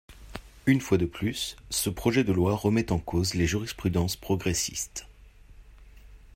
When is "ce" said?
1.69-1.91